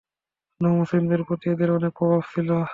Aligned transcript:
নও 0.61 0.73
মুসলিমদের 0.79 1.21
প্রতি 1.27 1.45
এদের 1.49 1.69
অনেক 1.71 1.91
প্রভাব 1.97 2.21
ছিল। 2.31 2.49